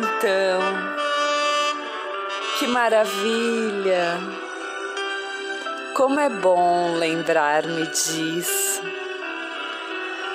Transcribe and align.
Então, 0.00 0.62
que 2.58 2.66
maravilha! 2.68 4.18
Como 5.94 6.18
é 6.18 6.30
bom 6.30 6.94
lembrar-me 6.96 7.86
disso. 7.88 8.80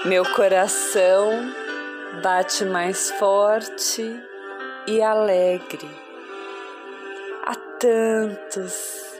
Meu 0.05 0.23
coração 0.33 1.51
bate 2.21 2.63
mais 2.65 3.09
forte 3.17 4.15
e 4.85 5.01
alegre. 5.01 5.89
Há 7.43 7.55
tantos, 7.79 9.19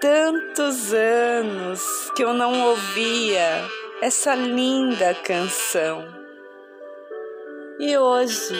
tantos 0.00 0.94
anos 0.94 1.82
que 2.14 2.22
eu 2.22 2.32
não 2.32 2.68
ouvia 2.68 3.64
essa 4.00 4.36
linda 4.36 5.12
canção. 5.24 6.06
E 7.80 7.98
hoje, 7.98 8.54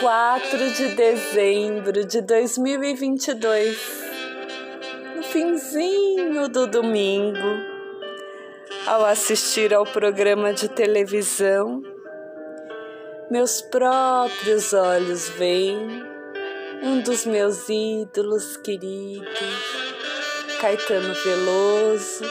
4 0.00 0.70
de 0.72 0.88
dezembro 0.96 2.04
de 2.04 2.20
2022, 2.20 3.78
no 5.14 5.22
finzinho 5.22 6.48
do 6.48 6.66
domingo, 6.66 7.38
ao 8.86 9.04
assistir 9.04 9.72
ao 9.72 9.86
programa 9.86 10.52
de 10.52 10.68
televisão, 10.68 11.80
meus 13.30 13.62
próprios 13.62 14.72
olhos 14.72 15.28
veem 15.28 16.02
um 16.82 17.00
dos 17.00 17.24
meus 17.24 17.68
ídolos 17.68 18.56
queridos, 18.56 19.28
Caetano 20.60 21.14
Veloso, 21.14 22.24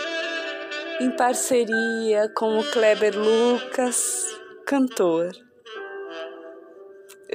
em 1.00 1.09
parceria 1.11 2.30
com 2.36 2.59
o 2.59 2.64
Kleber 2.72 3.17
Lucas, 3.17 4.38
cantor. 4.66 5.42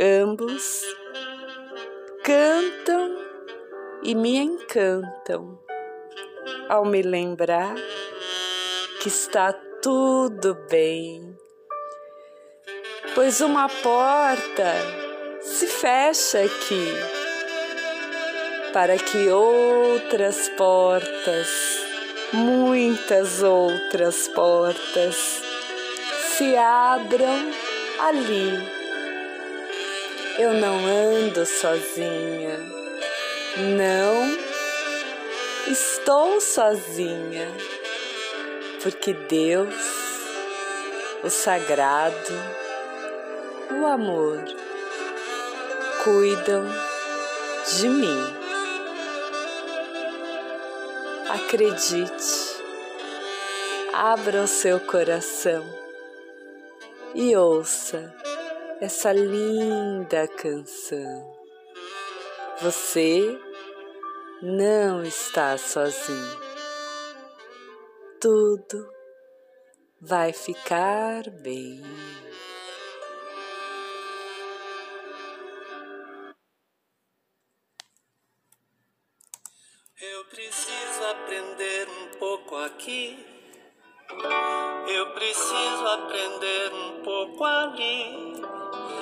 Ambos 0.00 0.84
cantam 2.22 3.16
e 4.04 4.14
me 4.14 4.36
encantam 4.36 5.58
ao 6.68 6.84
me 6.84 7.02
lembrar 7.02 7.74
que 9.02 9.08
está 9.08 9.52
tudo 9.82 10.54
bem, 10.70 11.36
pois 13.16 13.40
uma 13.40 13.68
porta 13.68 14.72
se 15.40 15.66
fecha 15.66 16.44
aqui 16.44 16.94
para 18.72 18.96
que 18.98 19.28
outras 19.30 20.48
portas, 20.50 21.48
muitas 22.32 23.42
outras 23.42 24.28
portas, 24.28 25.42
se 26.36 26.56
abram 26.56 27.50
ali 27.98 28.77
eu 30.38 30.54
não 30.54 30.86
ando 30.86 31.44
sozinha, 31.44 32.60
não 33.76 34.38
estou 35.66 36.40
sozinha, 36.40 37.48
porque 38.80 39.14
Deus, 39.14 39.74
o 41.24 41.28
sagrado, 41.28 42.32
o 43.80 43.84
amor, 43.84 44.44
cuidam 46.04 46.64
de 47.76 47.88
mim. 47.88 48.36
Acredite, 51.30 52.62
abra 53.92 54.42
o 54.42 54.46
seu 54.46 54.78
coração 54.78 55.64
e 57.12 57.34
ouça 57.34 58.14
essa 58.80 59.12
linda 59.12 60.28
canção. 60.28 61.36
Você 62.60 63.38
não 64.40 65.02
está 65.02 65.58
sozinho. 65.58 66.40
Tudo 68.20 68.88
vai 70.00 70.32
ficar 70.32 71.28
bem. 71.28 71.82
Eu 80.00 80.24
preciso 80.26 81.04
aprender 81.10 81.88
um 81.88 82.18
pouco 82.18 82.54
aqui. 82.56 83.26
Eu 84.88 85.12
preciso 85.14 85.86
aprender 85.86 86.72
um 86.72 87.02
pouco 87.02 87.44
ali. 87.44 88.57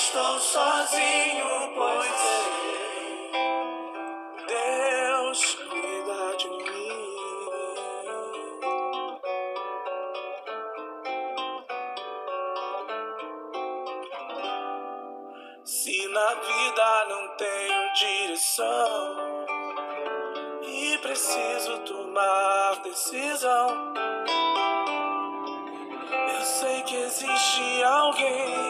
Estou 0.00 0.38
sozinho, 0.40 1.74
pois 1.74 2.06
sei. 2.06 3.32
Deus 4.46 5.54
cuida 5.56 6.36
de 6.38 6.48
mim. 6.48 7.00
Se 15.64 16.08
na 16.08 16.34
vida 16.34 17.04
não 17.10 17.28
tenho 17.36 17.92
direção 17.92 19.16
e 20.62 20.98
preciso 20.98 21.78
tomar 21.80 22.76
decisão. 22.82 23.92
Eu 26.34 26.42
sei 26.42 26.82
que 26.84 26.96
existe 26.96 27.82
alguém 27.84 28.69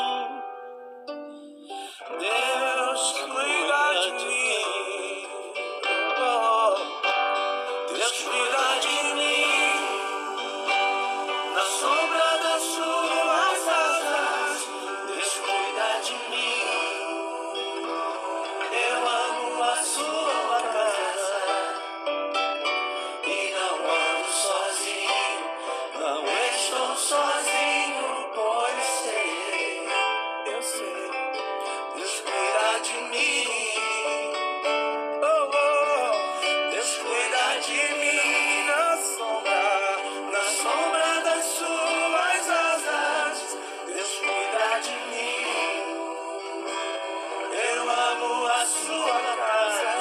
Sua 48.65 49.19
casa 49.37 49.91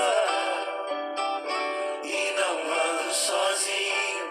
e 2.04 2.32
não 2.32 2.56
ando 2.72 3.12
sozinho, 3.12 4.26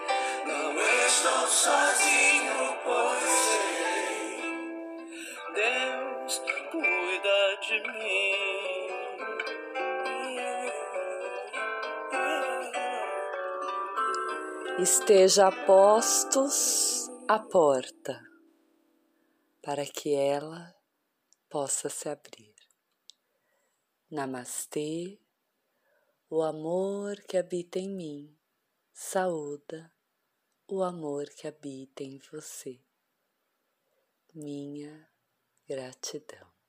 não 0.46 0.80
estou 1.06 1.46
sozinho, 1.48 2.78
pois. 2.84 3.50
Deus 5.54 6.42
cuida 6.70 7.56
de 7.62 7.80
mim. 7.92 8.60
Esteja 14.78 15.52
postos 15.66 17.10
a 17.28 17.38
porta 17.38 18.18
para 19.62 19.84
que 19.84 20.14
ela 20.14 20.74
possa 21.50 21.90
se 21.90 22.08
abrir. 22.08 22.59
Namastê, 24.12 25.20
o 26.28 26.42
amor 26.42 27.20
que 27.28 27.36
habita 27.36 27.78
em 27.78 27.88
mim, 27.88 28.36
saúda 28.92 29.88
o 30.66 30.82
amor 30.82 31.28
que 31.28 31.46
habita 31.46 32.02
em 32.02 32.18
você. 32.18 32.80
Minha 34.34 35.08
gratidão. 35.64 36.59